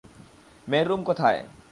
মেয়ের 0.67 0.87
রুম 0.87 1.01
কোথায়? 1.03 1.39